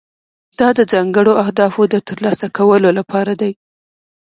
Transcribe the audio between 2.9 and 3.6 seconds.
لپاره دی.